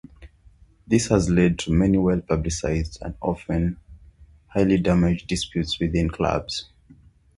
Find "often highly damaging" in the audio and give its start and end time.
3.21-5.27